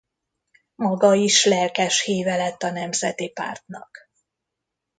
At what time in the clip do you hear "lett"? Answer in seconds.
2.37-2.63